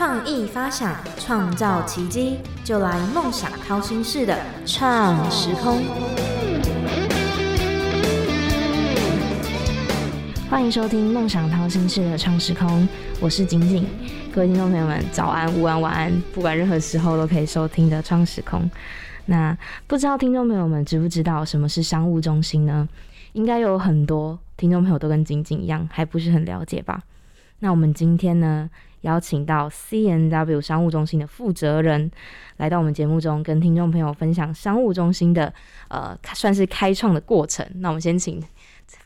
[0.00, 4.34] 创意发想，创造奇迹，就来梦想掏心式的
[4.64, 5.76] 创时空。
[10.48, 12.66] 欢迎收听《梦想掏心式的创时空》，
[13.20, 13.86] 我是景景。
[14.32, 18.62] 各位听众朋友们，早安、午安、晚安，不管任何时候都可以收听的《创时空》。
[19.26, 19.54] 那
[19.86, 22.88] 不知道听众朋友们知不知道什么是商务中心呢？
[23.34, 27.02] 应该有很多听众朋友都跟景景一样，还不是很了解吧？
[27.60, 28.68] 那我们今天呢，
[29.02, 32.10] 邀请到 C N W 商务中心的负责人
[32.56, 35.52] 来到我们节目中，跟听众朋友分享商务中心的
[35.88, 37.66] 呃，算是开创的过程。
[37.76, 38.42] 那我们先请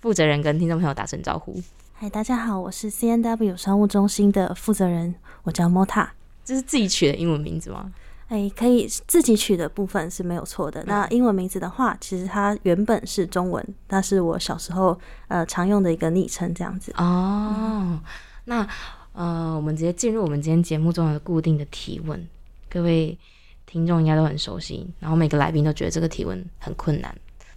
[0.00, 1.60] 负责人跟听众朋友打声招呼。
[1.94, 6.08] 嗨，大家好，我是 C N W 商务中心的负责人，我叫 Mota。
[6.44, 7.92] 这是自己取的英文名字吗？
[8.28, 10.82] 哎，可以自己取的部分是没有错的。
[10.86, 14.98] 那英文名字的话，其实它原本是中文，那是我小时候
[15.28, 16.92] 呃常用的一个昵称，这样子。
[16.96, 18.00] 哦，
[18.44, 18.66] 那
[19.12, 22.28] 呃，我们直接进入我们今天节目中的固定的提问，
[22.68, 23.16] 各位
[23.64, 27.16] 听众应该都很熟悉，然后每个来宾都觉得这个提问很困难，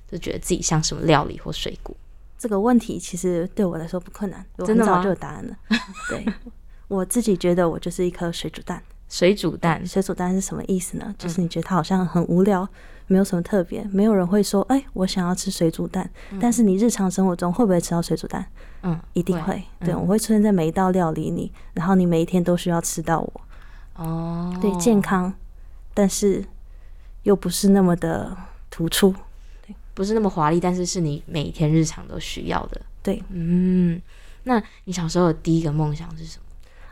[0.10, 1.96] 就觉得自己像什么料理或水果。
[2.38, 5.58] 这个问题其实对我来说不困难，我真的早就有答案了。
[6.10, 6.26] 对，
[6.88, 8.82] 我自己觉得我就是一颗水煮蛋。
[9.10, 11.16] 水煮蛋，水煮蛋是什么意思呢？
[11.18, 12.68] 就是你觉得它好像很无聊，
[13.08, 16.10] 没有什么特别，没有人会说，哎、我想要吃水煮蛋。
[16.40, 18.46] 但是你日常生活中会不会吃到水煮蛋？
[18.84, 19.64] 嗯，一定会。
[19.80, 23.42] 对，嗯我会出现在每一道料理里，然后你每一天都需要吃到我。
[23.96, 25.34] 哦，对，健康，
[25.94, 26.46] 但是
[27.24, 28.36] 又不是那么的
[28.70, 29.14] 突出。
[29.66, 32.80] 对不是那么华丽，但是是你每天日常都需要的。
[33.02, 34.02] 对，嗯，
[34.44, 36.44] 那你小时候的第一个梦想是什么？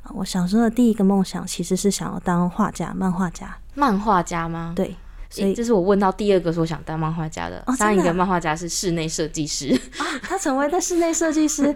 [0.04, 3.58] 啊我小时候的第一个梦想其实是想要当画家、漫画家。
[3.74, 4.74] 漫画家吗？
[4.76, 4.96] 对，
[5.30, 7.64] 所以诶这是我问到第二个说想当漫画家的。
[7.68, 9.78] 哦上一个漫画家是室内设计师。
[10.24, 11.76] 他成为了室内设计师。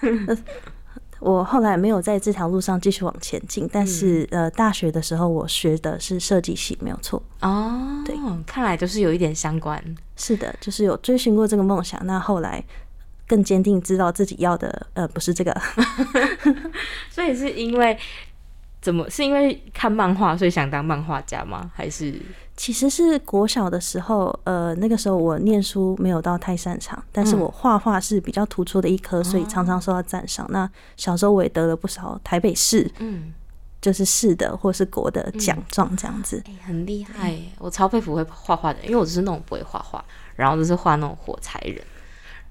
[0.00, 0.38] 呃
[1.20, 7.22] 我后来没有在这条路上继续往前进，但是、呃，大学的时候我学的是设计系，没有错。
[7.40, 8.14] 哦，对，
[8.44, 9.82] 看来就是有一点相关。
[10.16, 11.98] 是的，就是有追寻过这个梦想。
[12.04, 12.62] 那后来
[13.26, 15.58] 更坚定知道自己要的，呃，不是这个。
[17.08, 17.96] 所以是因为
[18.84, 19.08] 怎么？
[19.08, 21.70] 是因为看漫画所以想当漫画家吗？
[21.74, 22.14] 还是
[22.54, 30.46] 其实是国小的时候，呃，那个时候我念书没有到太擅长，但是嗯我画画是比较突出的一科，所以常常受到赞赏。
[30.50, 33.32] 那小时候我也得了不少台北市，嗯，
[33.80, 36.42] 就是市的或是国的奖状这样子。
[36.46, 37.38] 哎、很厉害耶！
[37.58, 40.04] 我超佩服会画画的人，因为我只是那种不会画画，
[40.36, 41.82] 然后就是画那种火柴人。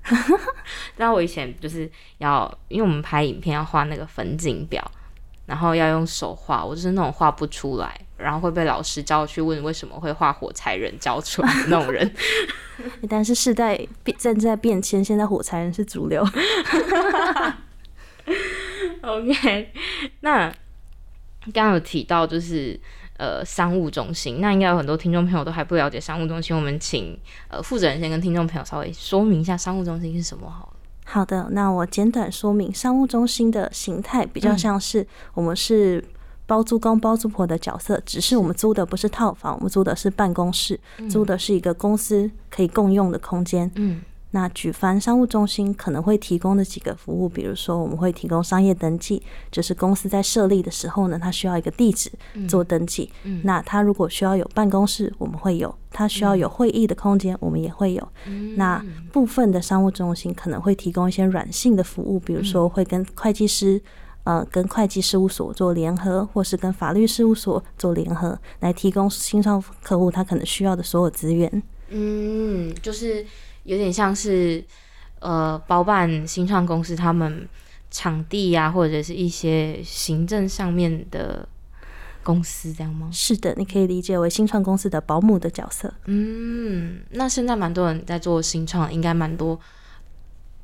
[0.98, 4.84] 然后我以前就是要，因为我们拍影片要画那个粉景表，
[5.46, 12.10] 然后要用手画，我就是那种画不出来，然后会被老师叫去问为什么会画火柴人教出来的那种人。
[13.08, 16.26] 但是世代变正在变迁，现在火柴人是主流。
[19.02, 19.72] OK，
[20.22, 20.50] 那
[21.54, 22.80] 刚刚有提到就是
[23.18, 27.16] 呃商务中心，那应该有很多听众朋友都还不了解商务中心，我们请
[27.50, 30.74] 呃负责人先跟听众朋友稍微说明一下商务中心是什么好了。
[31.06, 36.04] 好的，那我简短说明，商务中心的形态比较像是我们是
[36.46, 43.70] 包租公包租婆的角色，只是我们租的不是套房，我们租的是办公室，租的是一个公司可以共用的空间。
[43.76, 44.02] 嗯
[44.36, 49.22] 那举凡商务中心可能会提供的几个服务，比如说我们会提供商业登记，
[49.52, 52.12] 就是公司在设立的时候呢，它需要一个地址
[52.50, 53.12] 做登记。
[53.24, 58.08] 嗯那它如果需要有办公室，我们会有；它需要有会议的空间，我们也会有。
[58.26, 63.82] 嗯那部分的商务中心可能会提供一些软性的服务，比如说会跟会计师。
[64.26, 71.62] 呃，跟会计事务所做联合，或是跟法律事务所做联合，来提供新创客户他可能需要的所有资源。
[71.90, 73.26] 嗯，就是
[73.64, 74.64] 有点像是
[75.20, 77.48] 呃包办新创公司他们
[77.90, 81.48] 场地呀、或者是一些行政上面的
[82.24, 83.10] 公司这样吗？
[83.12, 85.94] 是的，你可以理解为新创公司的保姆的角色。
[86.06, 89.60] 嗯，那现在蛮多人在做新创，应该蛮多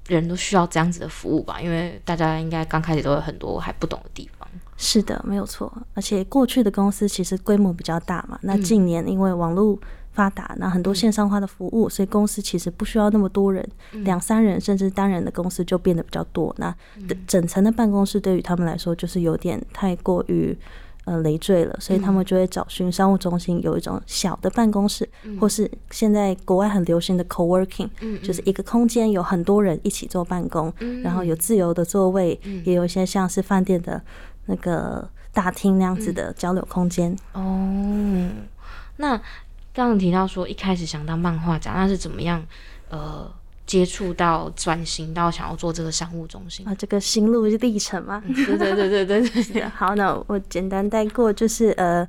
[0.08, 1.62] 人都需要这样子的服务吧？
[1.62, 4.48] 因为大家应该刚开始都有很多还不懂的地方。
[4.78, 5.72] 是的，没有错。
[5.94, 9.78] 而且过去的公司其实规模比较大嘛，那近年因为网络
[10.12, 13.68] 发达，那很多线上化的服务，所以公司其实不需要那么多人，
[14.04, 16.54] 两三人甚至单人的公司就变得比较多。
[16.58, 16.76] 那
[17.26, 20.58] 整层的办公室对于他们来说就是有点太过于。
[21.06, 25.10] 呃，累赘了，所以他们就会找寻商务中心有一种小的办公室，
[25.40, 27.90] 或是现在国外很流行的 co-working，、
[28.22, 30.72] 就是一个空间有很多人一起做办公，
[31.02, 34.00] 然后有自由的座位，也有一些像是饭店的
[34.46, 37.18] 那个大厅那样子的交流空间。
[37.34, 38.30] 哦，
[38.98, 39.20] 那
[39.74, 42.44] 刚刚提到说一开始想当漫画家，那是怎么样？
[42.90, 43.32] 呃，
[43.68, 46.74] 接触到转型到想要做这个商务中心啊？
[46.74, 48.22] 这个心路历程吗？
[48.26, 49.64] 对对对对对对。
[49.70, 52.08] 好，那我简单带过，就是呃，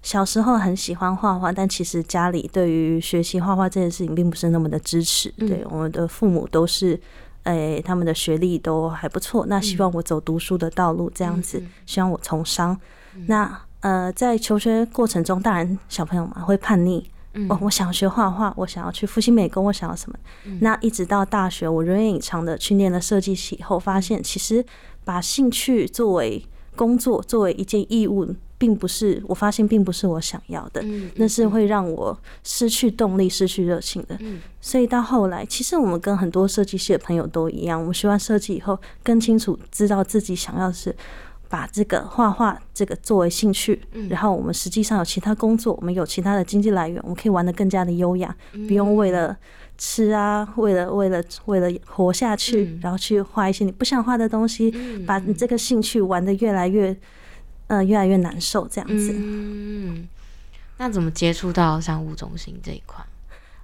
[0.00, 5.30] 小时候很喜欢画画，但其实家里对于学习画画这件事情并不是那么的支持。
[5.32, 6.98] 对，我们的父母都是，
[7.42, 12.80] 诶，他们的学历都还不错，那希望我走读书的道路，这样子，希望我从商。
[13.26, 17.08] 那呃，在求学过程中，大人小朋友嘛会叛逆。
[17.48, 20.18] 我我想学画画，我想要去复兴美工，我想要什么？
[20.60, 24.62] 那一直到大学，我如愿以偿的去念了设计系以后，发现其实
[25.02, 26.44] 把兴趣作为
[26.76, 30.84] 工作，作为一件义务，并不是我发现并不是我想要的，
[31.14, 34.18] 那是会让我失去动力、失去热情的。
[34.60, 40.94] 所以到后来，其实我们跟很多设计系的朋友都一样，我们学完设计以后，更清楚知道自己想要的是。
[41.52, 43.78] 把这个画画这个作为兴趣，
[44.08, 49.36] 然后我们实际上有其他工作，我们有其他的经济来源，我们可以玩得更加的优雅，不用为了
[49.76, 54.70] 吃啊，为了为了为了活下去，然后去画一些你不想画的东西，
[55.06, 56.96] 把你这个兴趣玩得越来越，
[57.66, 59.12] 呃，越来越难受这样子。
[59.14, 60.08] 嗯，
[60.78, 63.04] 那怎么接触到商务中心这一块？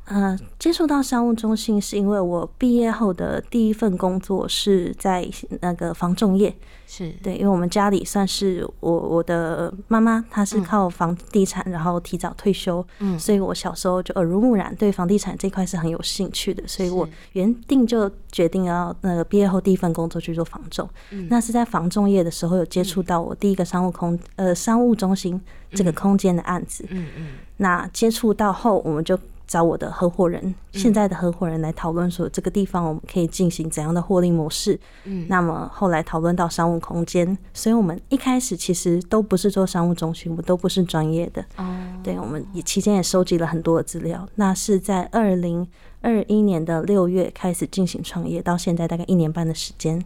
[0.09, 5.29] 呃，接触到商务中心是因为我毕业后的第一份工作是在
[5.61, 6.55] 那个房仲业，
[6.87, 7.11] 是。
[7.23, 20.89] 对，因为我们家里算是我我的妈妈，她是靠房地产然后提早退休，嗯，所以我小时候就耳濡目染，对房地产这块是很有兴趣的，所以我原定就决定要那个毕业后第一份工作去做房仲，
[21.29, 25.39] 那是在房仲业的时候有接触到我第一个商务空呃商务中心
[25.73, 27.27] 这个空间的案子，嗯嗯，
[27.59, 29.19] 那接触到后我们就。
[29.49, 34.79] 找我的合伙人，现在的合伙人来讨论说这个地方我们可以进行怎样的获利模式。
[35.05, 41.43] 嗯，那么后来讨论到商务空间，所以我们一开始其实都不是做商务中心，我们都不是专业的。
[41.57, 41.65] 哦，
[42.05, 44.29] 对，我们也期间也收集了很多的资料。
[44.35, 45.67] 那是在二零
[46.03, 50.05] 二一年的六月开始进行创业，到现在大概一年半的时间。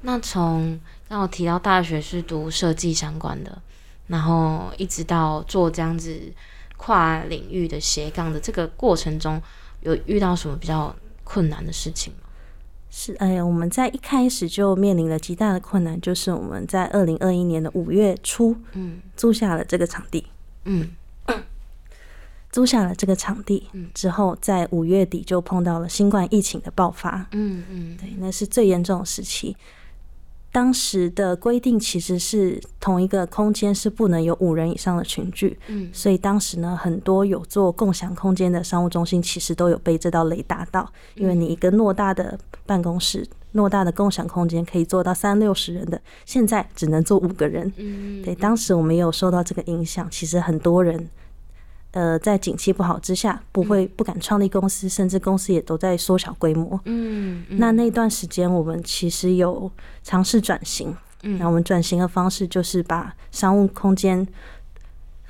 [0.00, 3.60] 那从让我提到大学是读设计相关的，
[4.06, 6.32] 然后一直到做这样子。
[6.82, 9.40] 跨领域的斜杠的这个过程中，
[9.82, 12.20] 有遇到什么比较困难的事情吗？
[12.88, 20.24] 是，哎呀，我们在一开始就面临了极大的困难，就是我们在二零二一年的五月初，嗯，租下了这个场地，
[20.64, 20.90] 嗯，
[22.50, 29.54] 租下了这个场地之后，在五月底就碰到了新冠疫情的爆发，嗯嗯，对，那是最严重的时期。
[30.52, 43.24] 当时的规定其实是同一个空间是不能有五人以上的群聚，嗯，所以当时呢，很多有做共享空间的商务中心其实都有被这道雷打到，因为你一个偌大的办公室、
[43.54, 51.08] 偌大的共享空间可以做到三六十人的，现在只能坐五个人，嗯，对，当时我们也有受到这个影响，其实很多人。
[51.92, 56.80] 呃，在景气不好之下，不会不敢创立公司，甚至公司也都在缩小规模。
[56.84, 59.70] 嗯，那那段时间，我们其实有
[60.02, 60.96] 尝试转型。
[61.22, 64.26] 嗯，那我们转型的方式就是把商务空间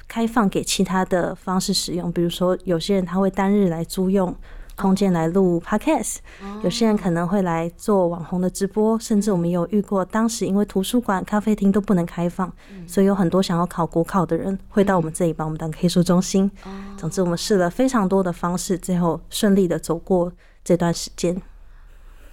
[0.07, 4.35] 开放给其他的方式使用，比如说有些人他会单日来租用。
[4.81, 6.17] 空间来录 podcast，
[6.65, 12.51] 有些人可能会来做网红的直播，甚至我们有遇过，当时因为图书馆、咖啡厅都不能开放，
[12.87, 16.51] 所以有很多想要考国考的人会到我们这里帮我们当 K 书中心。
[16.97, 20.33] 总之，我们试了非常多的方式，最后顺利的走过
[20.65, 21.41] 这段时间。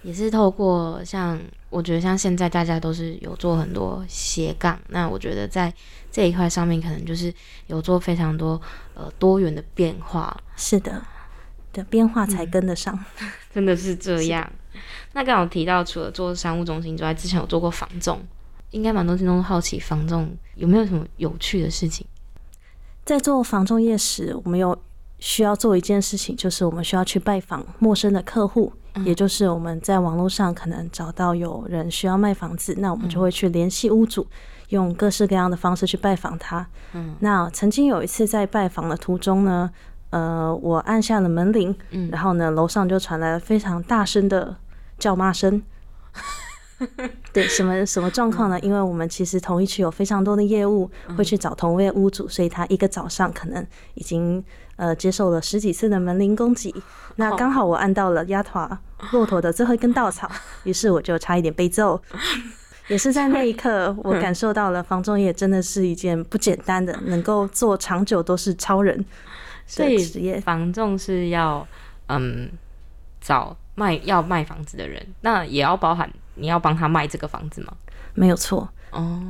[0.02, 5.70] 也是透过像我觉得像现在大家都是有做很多斜杠，那我觉得在
[6.10, 7.34] 这一块上面可能就是
[7.66, 8.58] 有做非常多
[8.94, 10.34] 呃多元的变化。
[10.56, 11.02] 是的。
[11.78, 12.98] 的变化才跟得上，
[13.54, 14.50] 真的是这样。
[15.12, 18.20] 那刚好提到，除了做商务中心之外，之前有做过房仲，
[18.70, 22.06] 应该蛮多听众好奇房仲有没有什么有趣的事情。
[23.04, 24.78] 在做房仲业时，我们有
[25.18, 28.72] 需要做一件事情，就是我们需要去拜访陌生的客户，
[29.04, 34.26] 也就是我们在网络上可能找到有人需要卖房子，那我们就会去联系屋主，
[34.68, 36.64] 用各式各样的方式去拜访他。
[36.92, 39.70] 嗯，那曾经有一次在拜访的途中呢。
[40.10, 41.74] 呃，我按下了门铃，
[42.10, 44.56] 然后呢，楼上就传来了非常大声的
[44.98, 45.62] 叫骂声。
[47.32, 48.58] 对，什么什么状况呢？
[48.60, 54.42] 因为我们其实同一区有非常多的业务会去找同位屋主，所以他一个早上可能已经
[54.76, 56.72] 呃接受了十几次的门铃攻击。
[57.16, 60.30] 那刚好我按到了压垮骆驼的最后一根稻草，
[60.62, 62.00] 于是我就差一点被揍。
[62.86, 69.04] 也是在那一刻，我感受到了房仲业真的是一件不简单的，能够做长久都是超人。
[69.68, 71.64] 所以房仲是要
[72.08, 72.48] 嗯
[73.20, 77.72] 找卖要卖房子的人，那也要包含你要帮他卖这个房子吗？
[78.14, 79.22] 没有错哦。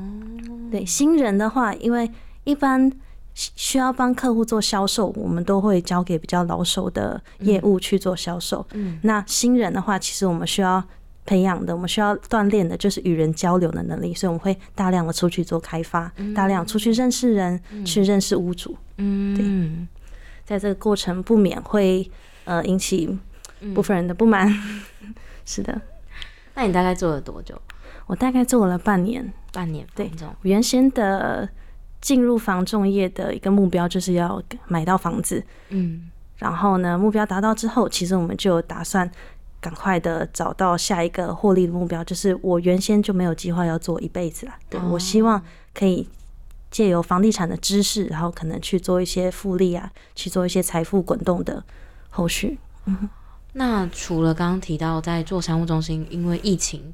[0.70, 2.10] 对新人的话，因为
[2.44, 2.90] 一般
[3.34, 8.66] 需要帮客户做销售，我们都会交给比较老手的业务去做销售。
[8.72, 10.82] 嗯，那新人的话，其实我们需要
[11.24, 18.76] 培养的，我们需要锻炼的就是与人交流的能力，所以我们会大量的出去做开发，大量出去认识人，去认识屋主。
[18.96, 19.44] 嗯，对，
[20.48, 22.10] 在这个过程不免会
[22.44, 23.18] 呃引起
[23.74, 24.50] 部分人的不满。
[25.44, 25.78] 是的，
[26.54, 27.60] 那你大概做了多久？
[28.06, 29.86] 我大概做了半年，半年。
[29.94, 30.10] 对，
[30.42, 31.48] 原先的。
[32.00, 39.10] 进入房仲业的一个目标就是要买到房子，嗯，然后呢，目标达到之后，其实我们就打算
[39.60, 45.42] 赶快的找到下一个获利的目标，就是我原先就没有计划要做一辈子了，对我希望
[45.74, 46.08] 可以
[46.70, 51.64] 借由房地产的知识，然后可能去做一些复利啊，去做一些财富滚动的
[52.10, 52.58] 后续。
[52.86, 53.08] 嗯，
[53.52, 56.92] 那除了刚刚提到在做商务中心，因为疫情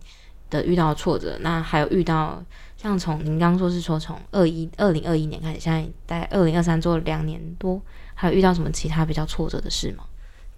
[0.51, 2.43] 的遇到挫折，那还有遇到。
[2.77, 7.81] 像从您刚刚说是说从二一二零二一年开始，现在在二零二三做了两年多，
[8.13, 10.05] 还有遇到什么其他比较挫折的事吗？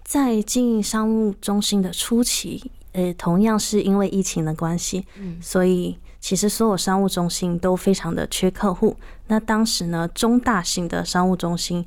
[0.03, 8.95] 在经营商务中心的初期，呃，同样是因为疫情的关系，嗯，所以其实所有商务中心都非常的缺客户。
[9.27, 11.85] 那当时呢，中大型的商务中心。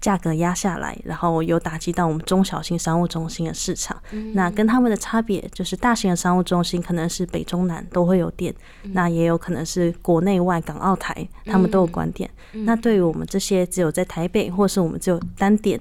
[0.00, 3.94] 价格压下来，然后有打击到我们中小型商务中心的市场。
[4.32, 8.54] 那跟他们的差别就是，大型的商务中心可能是北中南都会有店，
[8.94, 12.30] 那也有可能是国内外港澳台他们都有关店。
[12.52, 15.78] 那对于我们这些只有在台北，或是我们只有单点，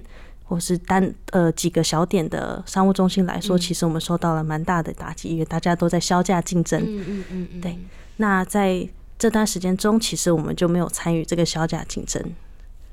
[0.49, 6.81] 或是单呃几个小点的商务中心来说，其实我们受到了蛮大的打击，因为大家都在销价竞争。
[6.81, 7.61] 嗯嗯嗯嗯。
[7.61, 7.77] 对。
[8.17, 8.89] 那在
[9.19, 12.19] 这段时间中，其实我们就没有参与这个销价竞争。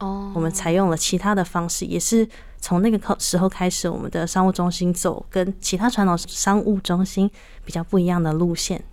[0.00, 2.28] 哦，我们采用了其他的方式，也是
[2.60, 7.30] 从那个时候开始，我们的商务中心走跟其他传统商务中心
[7.64, 8.84] 比较不一样的路线，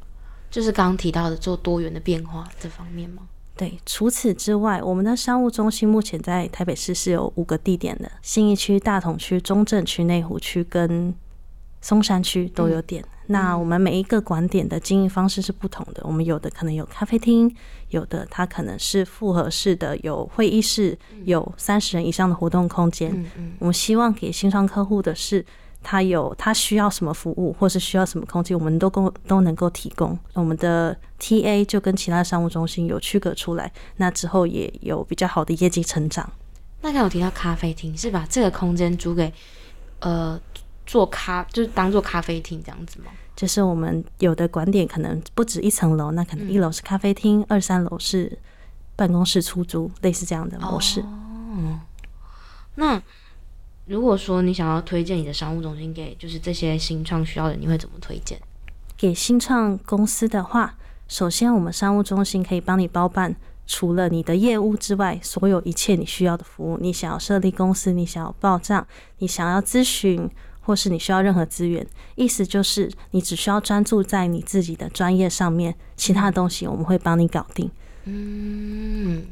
[0.50, 3.24] 就是刚刚提到的做多元的变化这方面吗？
[3.56, 11.14] 对，除此之外，我们的商务中心目前在台北市是有五个地点的，新义区、大同区、中正区、内湖区跟
[11.80, 13.06] 松山区都有点。
[13.28, 17.50] 那我们每一个馆点的经营方式是不同的，我们有的可能有咖啡厅，
[17.90, 23.12] 有的它可能是复合式的，有会议室，有三十人以上的活动空间。
[23.14, 25.46] 嗯嗯，我们希望给新创客户的是，
[25.84, 30.18] 他有他需要什么服务，或是需要什么空间，我们都够都能够提供。
[30.34, 36.28] 我们的 TA 就跟其他商务中心有区隔出来，那之后也有比较好的业绩成长。
[36.82, 39.32] 那刚有提到咖啡厅，是把这个空间租给
[40.00, 40.40] 呃。
[40.86, 43.06] 做咖就是当做咖啡厅这样子吗？
[43.38, 48.38] 就是我们有的馆点可能不止一层楼，那可能一楼是咖啡厅，二三楼是
[48.94, 51.00] 办公室出租，类似这样的模式。
[51.00, 51.80] 哦，
[52.76, 53.02] 那
[53.86, 58.40] 如果说你想要推荐你的商务中心给就是这些新创需要的，你会怎么推荐？
[58.98, 60.76] 给新创公司的话，
[61.08, 63.36] 首先我们商务中心可以帮你包办
[63.68, 66.78] 除了你的业务之外，所有一切你需要的服务。
[66.80, 68.88] 你想要设立公司，你想要报账，
[69.18, 70.30] 你想要咨询。
[70.66, 71.86] 或是你需要任何资源，
[72.16, 77.70] 意思就是你只需要专注在你自己的专业上面，其他的东西我们会帮你搞定。
[78.06, 79.26] 嗯，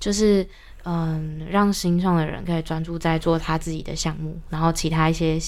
[0.00, 0.44] 就是
[0.86, 5.38] 嗯，让新创的人可以专注在做他自己的项目，然后其他一些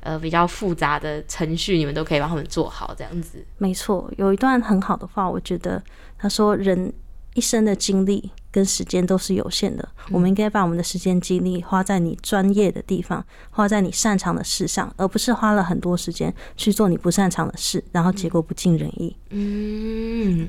[0.00, 3.44] 呃比较复杂的程序，你们都可以帮他们做好，这样子。
[3.58, 5.82] 没错，有一段很好的话，我觉得
[6.18, 6.92] 他说人。
[7.36, 19.16] 一生的精力跟时间都是有限的，我们应该把我们的时间精力花在你专业的地方，花在你擅长的事上，而不是花了很多时间去做你不擅长的事，然后结果不尽人意。
[19.30, 20.48] 嗯，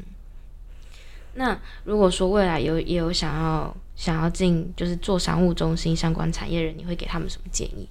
[1.34, 7.88] 那如果说未来有也有想要想要进就是做商务中心相关产业人，你会给他们什么建议？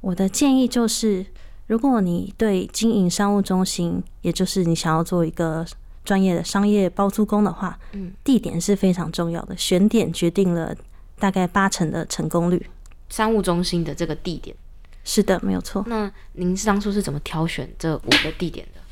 [0.00, 1.26] 我的建议就是，
[1.66, 5.66] 如果你对经营商务中心，也就是你想要做一个。
[6.04, 10.76] 专业的商业包租公的话，嗯，地点是非常重要的，选点决定了
[11.18, 12.68] 大概八成的成功率。
[13.08, 14.54] 商务中心的这个地点，
[15.02, 15.82] 是的，没有错。
[15.86, 18.82] 那您当初是怎么挑选这五个地点的？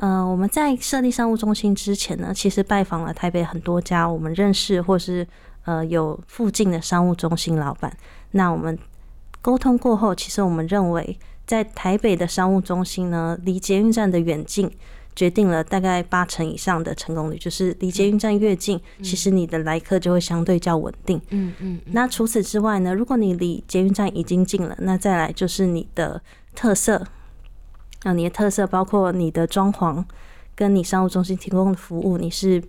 [0.00, 5.26] 呃，我们在设立商务中心之前呢，其实拜访了台北很多家我们认识或是
[5.64, 7.94] 呃有附近的商务中心老板。
[8.30, 8.78] 那我们
[9.42, 14.70] 沟通过后，其实我们认为在台北的商务中心呢，离捷运站的远近。
[15.16, 21.20] 决定了大概八成以上的成功率，就是离捷运站越近，其实你的来客就会相对较稳定。
[21.30, 21.80] 嗯嗯。
[21.86, 22.94] 那除此之外呢？
[22.94, 26.22] 如果你离捷运站已经近了，那再来就是你的
[26.54, 27.04] 特色。
[28.02, 30.04] 那你的特色包括你的装潢，
[30.54, 32.62] 跟你商务中心提供的服务，你是。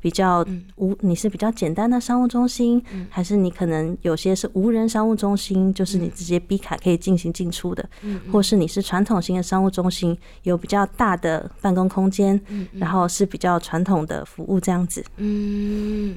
[0.00, 7.88] 比较无，你是比较简单的商务中心，还是你可能有些是无人商务中心，就是你直接 B 卡可以进行进出的，
[8.30, 12.38] 或是你是传统型的商务中心，有比较大的办公空间，
[12.72, 15.02] 然后是比较传统的服务这样子。
[15.16, 16.14] 嗯，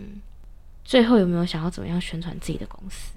[0.84, 3.14] 最后有没有想要怎么样宣传自己的公司？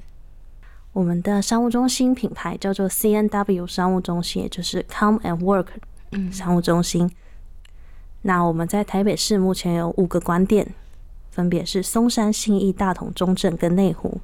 [0.92, 5.68] 我们的商务中心品牌叫做 C N W 商务中心，也就是 Come and Work
[6.32, 7.10] 商务中心。
[8.22, 10.74] 那我们在台北市目前有五个馆点，
[11.30, 14.20] 分别是松山、信义、大同、中正跟内湖。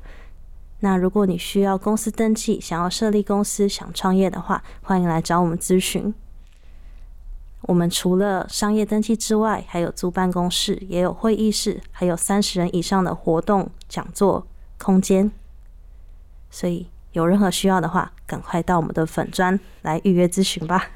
[0.80, 6.12] 那如果你需要公司登记，想要设立公司、想创业的话，欢迎来找我们咨询。
[7.62, 14.46] 我们除了商业登记之外，还有租办公室，也有会议室，还有三十人以上的活动讲座
[14.78, 15.30] 空间。
[16.56, 20.88] 所以有任何需要的话，赶快到我们的粉砖来预约咨询吧。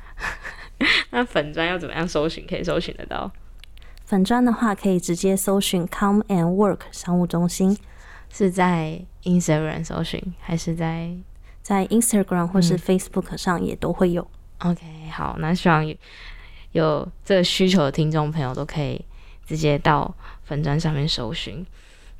[1.12, 2.47] 那粉砖要怎么样搜寻？
[2.49, 3.31] 可以搜寻得到？
[4.07, 7.76] 粉砖的话，可以直接搜寻 “Come and Work” 商务中心。
[8.31, 11.14] 是在 Instagram 搜寻，还是在
[11.61, 14.26] 在 Instagram 或是 Facebook 上也都会有。
[14.61, 15.87] OK，好，那希望
[16.73, 19.05] 有这个需求的听众朋友都可以
[19.45, 20.14] 直接到
[20.45, 21.67] 粉砖上面搜寻。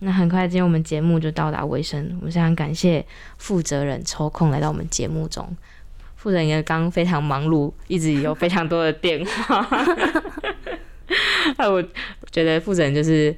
[0.01, 2.05] 那很快，今天我们节目就到达尾声。
[2.19, 3.05] 我们非常感谢
[3.39, 5.57] 负责人抽空来到我们节目中。
[6.17, 9.67] 负责人也刚非常忙碌，一直有非常多的电话。
[11.71, 11.83] 我
[12.31, 13.35] 觉得负责人就是。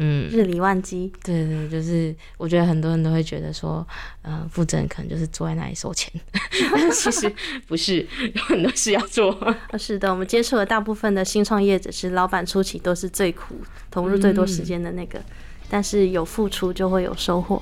[0.00, 3.84] 嗯，日理万机，对对，就是我觉得很多人都会觉得说，
[4.22, 6.08] 嗯，负责人可能就是坐在那里收钱，
[6.94, 7.28] 其实
[7.66, 9.36] 不是，有很多事要做。
[9.76, 13.56] 是的，我们接触的大部分的新创业者是老板初期都是最苦、
[13.90, 15.20] 投入最多时间的那个，
[15.68, 17.60] 但是有付出就会有收获。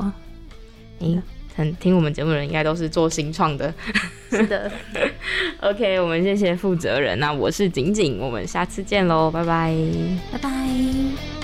[1.01, 1.23] 嗯，
[1.55, 3.73] 很听我们节目的人应该都是做新创的。
[4.31, 4.71] 是的。
[5.61, 9.75] OK，我们谢谢负责人，那我是景景，我们下次见喽，拜拜，
[10.33, 11.36] 拜拜。